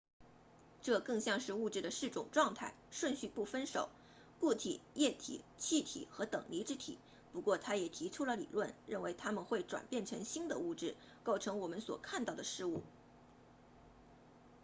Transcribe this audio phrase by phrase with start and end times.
[0.81, 3.87] 这更像是物质的四种状态顺序不分手
[4.39, 6.97] 固体液体气体和等离子体
[7.33, 12.81] 不过他也提出了理论认为它们会转变成新的物质构成我们所看到的事物